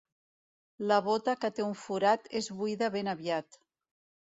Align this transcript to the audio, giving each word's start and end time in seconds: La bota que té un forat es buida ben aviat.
La 0.91 0.97
bota 1.07 1.35
que 1.43 1.51
té 1.59 1.67
un 1.67 1.77
forat 1.83 2.27
es 2.41 2.51
buida 2.63 2.91
ben 2.99 3.13
aviat. 3.17 3.63